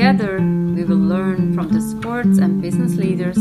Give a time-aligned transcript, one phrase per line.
[0.00, 3.36] Together, we will learn from the sports and business leaders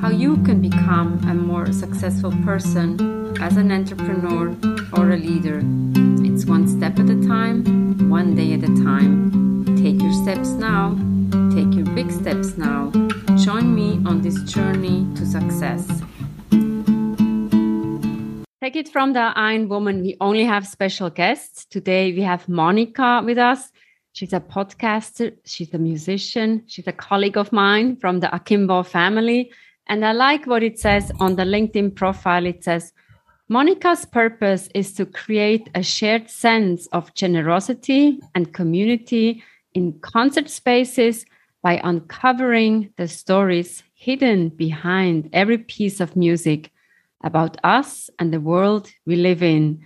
[0.00, 2.96] how you can become a more successful person
[3.38, 4.56] as an entrepreneur
[4.94, 5.60] or a leader.
[6.24, 9.76] It's one step at a time, one day at a time.
[9.76, 10.96] Take your steps now,
[11.54, 12.90] take your big steps now.
[13.36, 15.86] Join me on this journey to success.
[18.62, 20.00] Take it from the Iron Woman.
[20.00, 21.66] We only have special guests.
[21.66, 23.70] Today we have Monica with us.
[24.12, 29.52] She's a podcaster, she's a musician, she's a colleague of mine from the Akimbo family.
[29.88, 32.46] And I like what it says on the LinkedIn profile.
[32.46, 32.92] It says,
[33.48, 39.42] Monica's purpose is to create a shared sense of generosity and community
[39.74, 41.24] in concert spaces
[41.62, 46.70] by uncovering the stories hidden behind every piece of music
[47.22, 49.80] about us and the world we live in.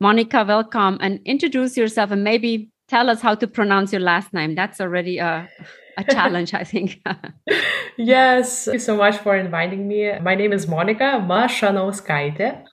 [0.00, 4.54] Monica, welcome and introduce yourself and maybe tell us how to pronounce your last name.
[4.54, 5.48] That's already a,
[5.96, 7.00] a challenge, I think.
[7.96, 10.00] yes, thank you so much for inviting me.
[10.20, 12.64] My name is Monica Mashanauskaite.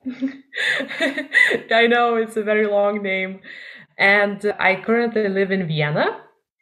[1.82, 3.40] I know it's a very long name.
[3.98, 6.08] And I currently live in Vienna.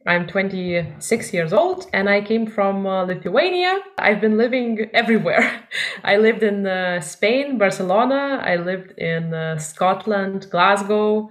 [0.05, 3.79] I'm 26 years old and I came from uh, Lithuania.
[3.97, 5.67] I've been living everywhere.
[6.03, 8.39] I lived in uh, Spain, Barcelona.
[8.51, 11.29] I lived in uh, Scotland, Glasgow.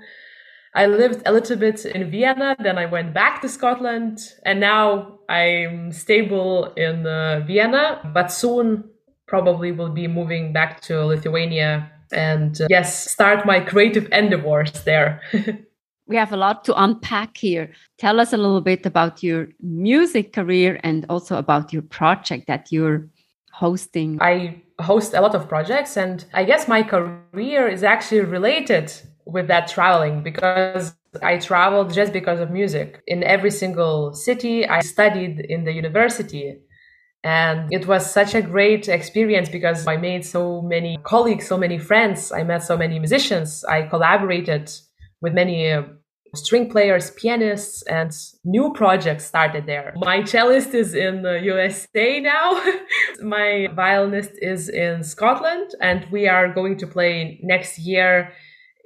[0.77, 5.21] I lived a little bit in Vienna, then I went back to Scotland, and now
[5.31, 8.85] I'm stable in uh, Vienna, but soon
[9.27, 15.23] probably will be moving back to Lithuania and uh, yes, start my creative endeavors there.
[16.07, 17.73] we have a lot to unpack here.
[17.99, 22.71] Tell us a little bit about your music career and also about your project that
[22.71, 23.09] you're
[23.51, 24.19] hosting.
[24.21, 28.93] I host a lot of projects, and I guess my career is actually related
[29.27, 33.03] with that traveling because I traveled just because of music.
[33.07, 36.61] In every single city, I studied in the university.
[37.25, 41.79] And it was such a great experience because I made so many colleagues, so many
[41.79, 42.31] friends.
[42.31, 43.65] I met so many musicians.
[43.65, 44.71] I collaborated
[45.21, 45.83] with many uh,
[46.35, 48.13] string players, pianists, and
[48.45, 49.93] new projects started there.
[49.97, 52.63] My cellist is in the USA now.
[53.23, 58.33] My violinist is in Scotland, and we are going to play next year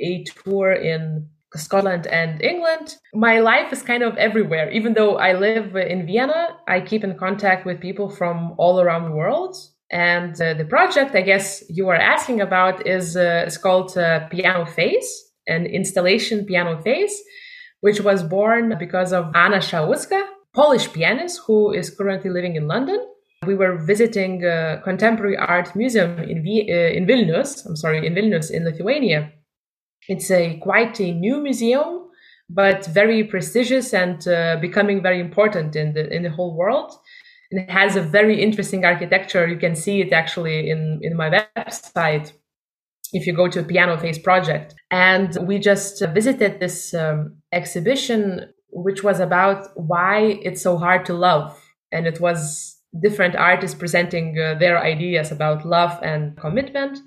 [0.00, 2.96] a tour in Scotland and England.
[3.14, 4.70] My life is kind of everywhere.
[4.70, 9.04] Even though I live in Vienna, I keep in contact with people from all around
[9.04, 9.56] the world.
[9.90, 14.28] And uh, the project, I guess you are asking about, is uh, is called uh,
[14.28, 15.10] Piano Phase,
[15.48, 17.20] an installation piano Phase,
[17.80, 20.22] which was born because of Anna Szałauska,
[20.54, 23.04] Polish pianist who is currently living in London.
[23.44, 27.66] We were visiting a contemporary art museum in, v- uh, in Vilnius.
[27.66, 29.32] I'm sorry, in Vilnius in Lithuania
[30.08, 32.08] it's a quite a new museum,
[32.48, 36.92] but very prestigious and uh, becoming very important in the in the whole world.
[37.50, 39.46] And it has a very interesting architecture.
[39.46, 42.32] You can see it actually in in my website
[43.12, 44.74] if you go to piano Phase project.
[44.90, 51.14] And we just visited this um, exhibition, which was about why it's so hard to
[51.14, 51.58] love.
[51.92, 56.98] And it was different artists presenting uh, their ideas about love and commitment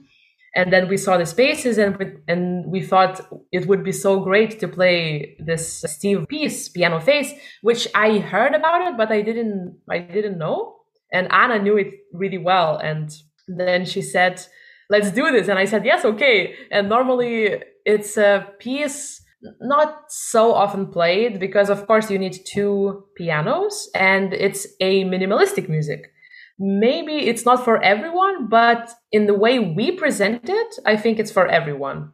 [0.55, 3.21] and then we saw the spaces and we, and we thought
[3.51, 8.53] it would be so great to play this Steve piece piano phase which I heard
[8.53, 10.75] about it but I didn't I didn't know.
[11.11, 12.77] And Anna knew it really well.
[12.77, 13.11] And
[13.47, 14.45] then she said
[14.89, 15.47] let's do this.
[15.47, 16.55] And I said yes okay.
[16.71, 19.21] And normally it's a piece
[19.59, 25.67] not so often played because of course you need two pianos and it's a minimalistic
[25.67, 26.12] music
[26.59, 31.31] maybe it's not for everyone, but in the way we present it, I think it's
[31.31, 32.11] for everyone.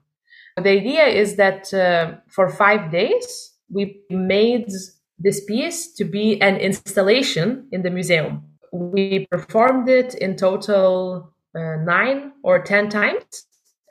[0.58, 4.70] The idea is that uh, for five days, we made
[5.18, 8.44] this piece to be an installation in the museum.
[8.72, 13.46] We performed it in total uh, nine or 10 times,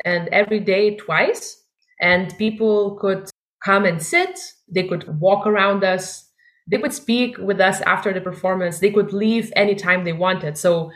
[0.05, 1.65] and every day twice.
[2.01, 3.29] And people could
[3.65, 6.28] come and sit, they could walk around us,
[6.69, 8.79] they would speak with us after the performance.
[8.79, 10.59] They could leave anytime they wanted.
[10.59, 10.93] So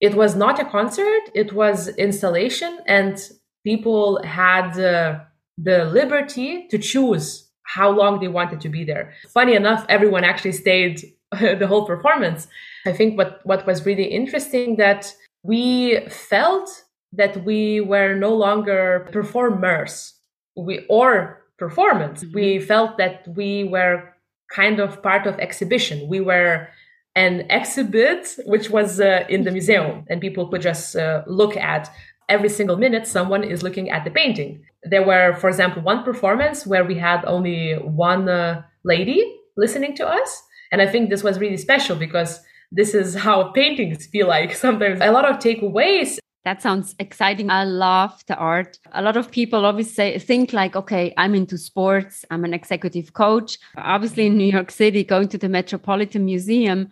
[0.00, 3.16] it was not a concert, it was installation, and
[3.64, 5.20] people had uh,
[5.56, 9.14] the liberty to choose how long they wanted to be there.
[9.28, 12.48] Funny enough, everyone actually stayed the whole performance.
[12.84, 15.14] I think what, what was really interesting that
[15.44, 16.68] we felt
[17.12, 20.14] that we were no longer performers
[20.56, 22.24] we or performance.
[22.24, 22.34] Mm-hmm.
[22.34, 24.11] We felt that we were
[24.54, 26.08] kind of part of exhibition.
[26.08, 26.68] We were
[27.14, 31.90] an exhibit which was uh, in the museum and people could just uh, look at
[32.28, 36.66] every single minute someone is looking at the painting there were for example one performance
[36.66, 39.22] where we had only one uh, lady
[39.56, 42.40] listening to us and i think this was really special because
[42.70, 47.50] this is how paintings feel like sometimes a lot of takeaways that sounds exciting.
[47.50, 48.78] I love the art.
[48.92, 52.24] A lot of people say think like, okay, I'm into sports.
[52.30, 53.58] I'm an executive coach.
[53.76, 56.88] Obviously, in New York City, going to the Metropolitan Museum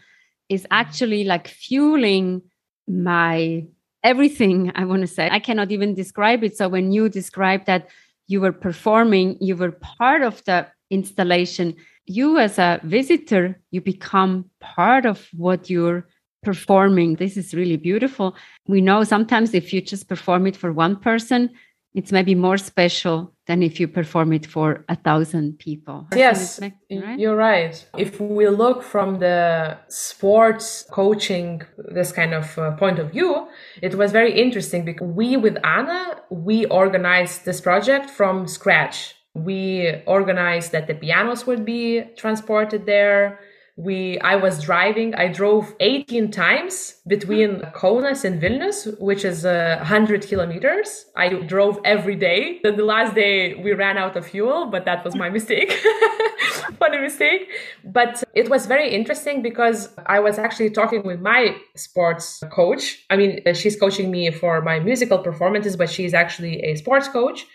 [0.49, 2.43] is actually like fueling
[2.87, 3.65] my
[4.05, 4.73] everything.
[4.75, 6.57] I want to say I cannot even describe it.
[6.57, 7.89] So when you describe that
[8.29, 11.75] you were performing, you were part of the installation.
[12.07, 16.07] You as a visitor, you become part of what you're
[16.43, 17.17] performing.
[17.17, 18.37] This is really beautiful.
[18.67, 21.51] We know sometimes if you just perform it for one person,
[21.93, 26.07] it's maybe more special than if you perform it for a thousand people.
[26.15, 27.19] Yes, right?
[27.19, 27.85] you're right.
[27.99, 33.49] If we look from the sports coaching, this kind of uh, point of view,
[33.83, 39.17] it was very interesting because we with Anna, we organized this project from scratch.
[39.35, 43.41] We organized that the pianos would be transported there
[43.77, 49.77] we i was driving i drove 18 times between kaunas and vilnius which is uh,
[49.79, 51.07] 100 kilometers.
[51.17, 52.61] I drove every day.
[52.63, 55.73] Then the last day we ran out of fuel but that was my mistake.
[56.79, 57.49] Funny mistake.
[57.85, 63.05] But it was very interesting because i was actually talking with my sports coach.
[63.11, 67.47] I mean she's coaching me for my musical performances but she's actually a sports coach.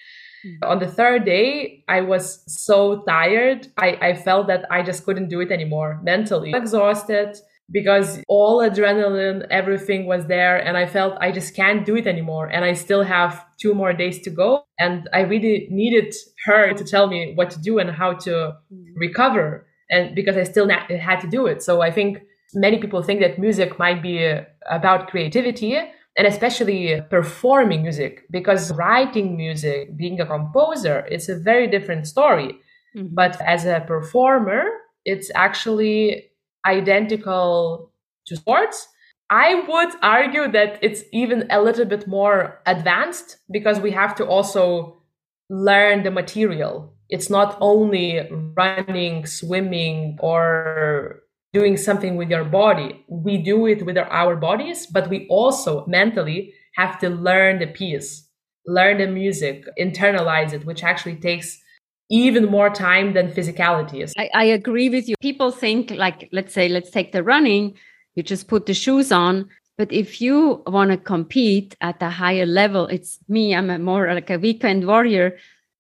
[0.64, 3.68] On the third day, I was so tired.
[3.78, 6.52] I, I felt that I just couldn't do it anymore mentally.
[6.54, 7.38] Exhausted
[7.72, 10.58] because all adrenaline, everything was there.
[10.58, 12.48] And I felt I just can't do it anymore.
[12.48, 14.66] And I still have two more days to go.
[14.80, 16.14] And I really needed
[16.46, 18.98] her to tell me what to do and how to mm-hmm.
[18.98, 19.66] recover.
[19.90, 21.64] And because I still had to do it.
[21.64, 22.20] So I think
[22.54, 24.40] many people think that music might be
[24.70, 25.78] about creativity
[26.18, 32.58] and especially performing music because writing music being a composer it's a very different story.
[32.96, 33.14] Mm-hmm.
[33.14, 34.64] but as a performer
[35.04, 36.32] it's actually
[36.66, 37.92] identical
[38.26, 38.88] to sports.
[39.30, 44.26] I would argue that it's even a little bit more advanced because we have to
[44.26, 45.02] also
[45.50, 46.94] learn the material.
[47.10, 51.22] It's not only running swimming or
[51.56, 53.06] doing something with your body.
[53.08, 58.28] We do it with our bodies, but we also mentally have to learn the piece,
[58.68, 61.58] learn the music, internalize it, which actually takes
[62.10, 64.12] even more time than physicality.
[64.18, 65.16] I, I agree with you.
[65.22, 67.74] People think like, let's say, let's take the running,
[68.16, 69.50] you just put the shoes on.
[69.78, 74.14] But if you want to compete at a higher level, it's me, I'm a more
[74.14, 75.38] like a weekend warrior.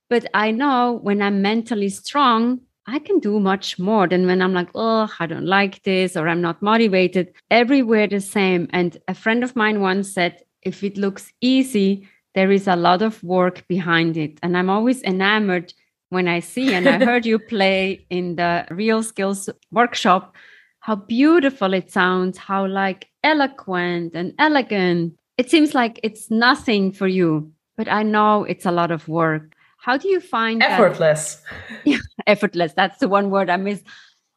[0.10, 4.54] But I know when I'm mentally strong, I can do much more than when I'm
[4.54, 7.34] like, oh, I don't like this or I'm not motivated.
[7.50, 8.68] Everywhere the same.
[8.72, 13.02] And a friend of mine once said, if it looks easy, there is a lot
[13.02, 14.40] of work behind it.
[14.44, 15.74] And I'm always enamored
[16.10, 20.36] when I see, and I heard you play in the Real Skills workshop,
[20.80, 25.16] how beautiful it sounds, how like eloquent and elegant.
[25.38, 29.55] It seems like it's nothing for you, but I know it's a lot of work.
[29.86, 31.44] How do you find effortless?
[31.70, 32.74] That, yeah, effortless.
[32.74, 33.84] That's the one word I miss.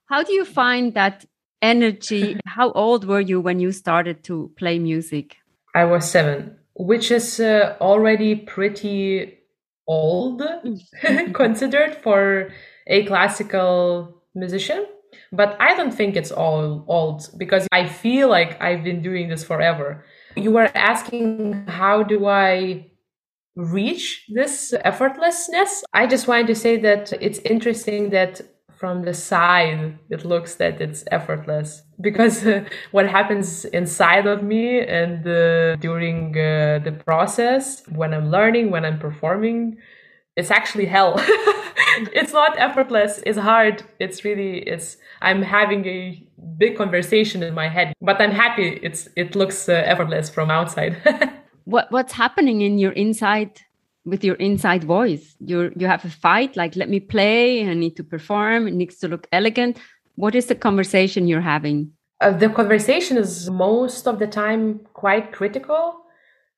[0.05, 1.25] How do you find that
[1.63, 2.39] energy?
[2.47, 5.39] How old were you when you started to play music?
[5.75, 9.39] I was seven, which is uh, already pretty
[9.87, 10.43] old
[11.33, 12.51] considered for
[12.87, 14.85] a classical musician.
[15.33, 19.45] But I don't think it's all old because I feel like I've been doing this
[19.45, 20.05] forever.
[20.37, 22.91] You were asking, how do I
[23.59, 25.83] reach this effortlessness.
[25.93, 28.41] I just wanted to say that it's interesting that
[28.79, 34.81] from the side it looks that it's effortless because uh, what happens inside of me
[34.81, 39.77] and uh, during uh, the process when i'm learning when i'm performing
[40.39, 41.21] it's actually hell.
[42.13, 43.21] It's not effortless.
[43.27, 43.83] It's hard.
[43.99, 46.25] It's really it's i'm having a
[46.57, 50.97] big conversation in my head but i'm happy it's it looks uh, effortless from outside
[51.73, 53.61] what what's happening in your inside
[54.05, 57.97] with your inside voice you you have a fight like let me play i need
[57.97, 59.79] to perform it needs to look elegant
[60.17, 65.33] what is the conversation you're having uh, the conversation is most of the time quite
[65.33, 65.83] critical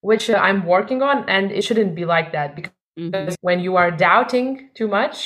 [0.00, 3.34] which uh, i'm working on and it shouldn't be like that because mm -hmm.
[3.48, 4.48] when you are doubting
[4.78, 5.18] too much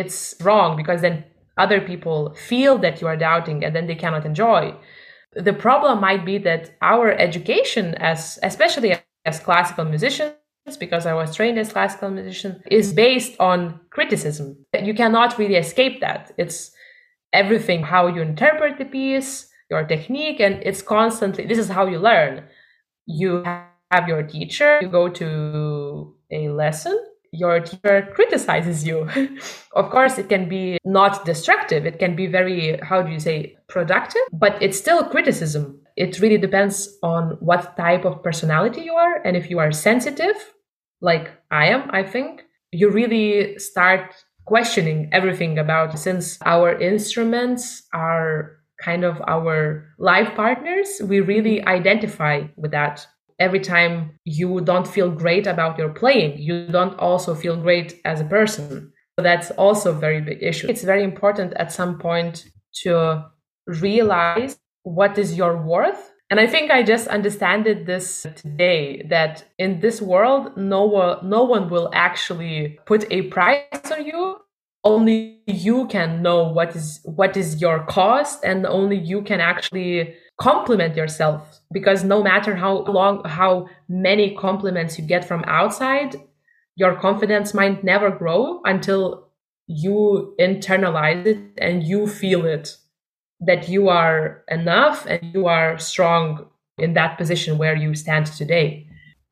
[0.00, 1.24] it's wrong because then
[1.56, 4.74] other people feel that you are doubting and then they cannot enjoy.
[5.32, 8.94] The problem might be that our education as especially
[9.26, 10.34] as classical musicians
[10.78, 14.64] because I was trained as classical musician is based on criticism.
[14.80, 16.32] You cannot really escape that.
[16.38, 16.70] It's
[17.32, 21.98] everything how you interpret the piece, your technique and it's constantly this is how you
[21.98, 22.44] learn.
[23.06, 23.44] You
[23.90, 26.98] have your teacher, you go to a lesson
[27.32, 29.08] your teacher criticizes you.
[29.72, 31.86] of course, it can be not destructive.
[31.86, 35.80] It can be very, how do you say, productive, but it's still criticism.
[35.96, 39.16] It really depends on what type of personality you are.
[39.24, 40.36] And if you are sensitive,
[41.00, 48.58] like I am, I think, you really start questioning everything about since our instruments are
[48.80, 53.06] kind of our life partners, we really identify with that
[53.38, 58.20] every time you don't feel great about your playing, you don't also feel great as
[58.20, 58.92] a person.
[59.18, 60.68] So that's also a very big issue.
[60.68, 62.44] It's very important at some point
[62.82, 63.24] to
[63.66, 66.12] realize what is your worth.
[66.30, 71.42] And I think I just understand this today that in this world, no one, no
[71.42, 74.38] one will actually put a price on you.
[74.84, 80.14] Only you can know what is what is your cost, and only you can actually
[80.38, 86.14] compliment yourself because no matter how long how many compliments you get from outside
[86.76, 89.28] your confidence might never grow until
[89.66, 92.76] you internalize it and you feel it
[93.40, 96.46] that you are enough and you are strong
[96.78, 98.86] in that position where you stand today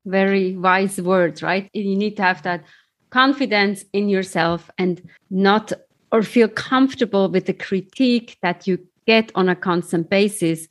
[0.06, 2.62] very wise words right you need to have that
[3.10, 5.72] confidence in yourself and not
[6.14, 10.68] or feel comfortable with the critique that you get on a constant basis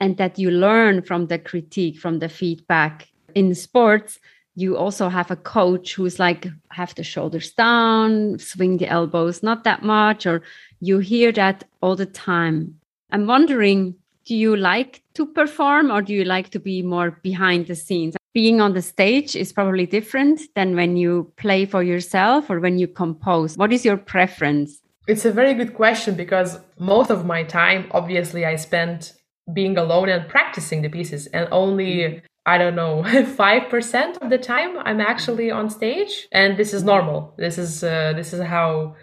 [0.00, 3.08] and that you learn from the critique, from the feedback.
[3.34, 4.18] In sports,
[4.56, 9.64] you also have a coach who's like, have the shoulders down, swing the elbows not
[9.64, 10.42] that much, or
[10.80, 12.74] you hear that all the time.
[13.12, 13.94] I'm wondering,
[14.24, 18.16] do you like to perform or do you like to be more behind the scenes?
[18.32, 22.78] Being on the stage is probably different than when you play for yourself or when
[22.78, 23.56] you compose.
[23.56, 24.80] What is your preference?
[25.06, 29.12] It's a very good question because most of my time, obviously, I spent
[29.52, 34.78] being alone and practicing the pieces and only I don't know, 5% of the time
[34.78, 37.34] I'm actually on stage and this is normal.
[37.36, 38.94] This is uh, this is how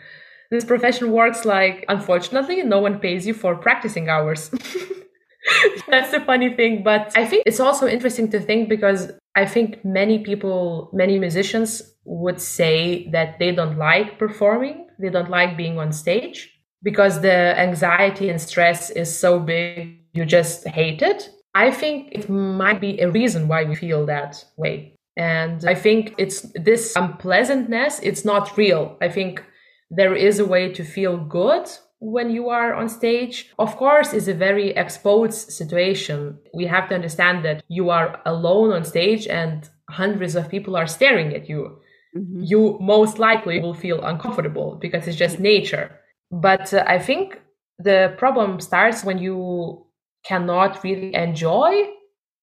[0.50, 4.50] this profession works like unfortunately no one pays you for practicing hours.
[5.90, 9.84] That's the funny thing, but I think it's also interesting to think because I think
[9.84, 15.80] many people, many musicians would say that they don't like performing, they don't like being
[15.80, 16.50] on stage
[16.82, 21.30] because the anxiety and stress is so big you just hate it.
[21.56, 24.98] I think it might be a reason why we feel that way.
[25.16, 28.98] And I think it's this unpleasantness, it's not real.
[29.02, 29.44] I think
[29.92, 31.70] there is a way to feel good
[32.00, 33.52] when you are on stage.
[33.60, 36.40] Of course, it's a very exposed situation.
[36.54, 40.88] We have to understand that you are alone on stage and hundreds of people are
[40.88, 41.80] staring at you.
[42.18, 42.42] Mm-hmm.
[42.44, 46.00] You most likely will feel uncomfortable because it's just nature.
[46.32, 47.40] But uh, I think
[47.78, 49.86] the problem starts when you
[50.26, 51.88] cannot really enjoy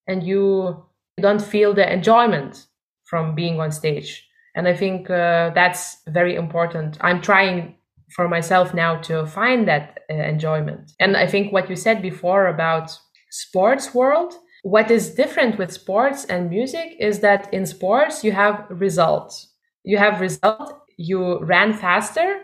[0.06, 0.84] and you
[1.20, 2.66] don't feel the enjoyment
[3.04, 4.26] from being on stage.
[4.56, 6.98] And i think uh, that's very important.
[7.00, 7.76] I'm trying
[8.16, 10.92] for myself now to find that uh, enjoyment.
[11.00, 12.96] And i think what you said before about
[13.30, 18.66] sports world what is different with sports and music is that in sports you have
[18.68, 19.48] results.
[19.84, 22.42] You have result you ran faster.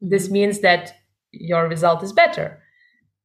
[0.00, 0.94] This means that
[1.30, 2.62] your result is better.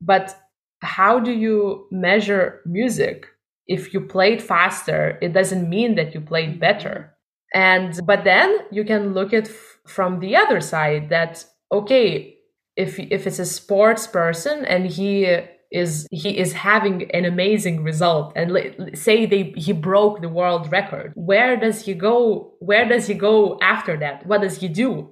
[0.01, 0.37] But
[0.83, 3.27] how do you measure music?
[3.67, 7.13] If you played faster, it doesn't mean that you played better.
[7.53, 12.37] And but then you can look at f- from the other side that okay,
[12.75, 15.37] if if it's a sports person and he
[15.71, 21.11] is he is having an amazing result and say they he broke the world record
[21.15, 25.09] where does he go where does he go after that what does he do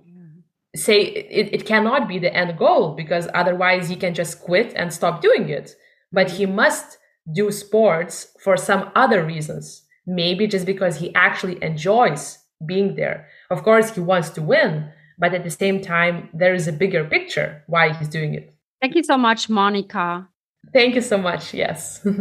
[0.75, 4.94] say it, it cannot be the end goal because otherwise he can just quit and
[4.94, 5.75] stop doing it.
[6.12, 6.98] But he must
[7.32, 9.84] do sports for some other reasons.
[10.06, 13.28] Maybe just because he actually enjoys being there.
[13.50, 17.06] Of course he wants to win but at the same time there is a bigger
[17.06, 18.54] picture why he's doing it.
[18.82, 20.28] Thank you so much monica.
[20.74, 22.06] Thank you so much yes.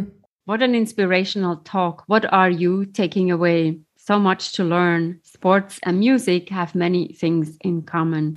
[0.47, 2.02] What an inspirational talk.
[2.07, 3.78] What are you taking away
[4.10, 5.20] so much to learn.
[5.22, 8.36] Sports and music have many things in common.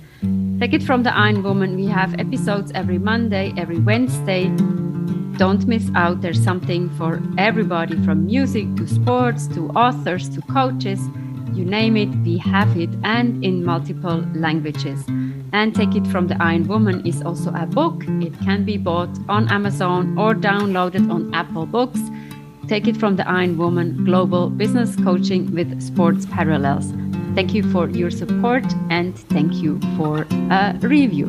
[0.60, 1.74] Take it from the Iron Woman.
[1.74, 4.44] We have episodes every Monday, every Wednesday.
[5.36, 6.20] Don't miss out.
[6.20, 11.00] There's something for everybody from music to sports to authors to coaches.
[11.54, 15.04] You name it, we have it, and in multiple languages.
[15.52, 18.04] And Take It From the Iron Woman is also a book.
[18.22, 21.98] It can be bought on Amazon or downloaded on Apple Books.
[22.68, 26.92] Take It From the Iron Woman Global Business Coaching with Sports Parallels.
[27.34, 31.28] Thank you for your support and thank you for a review.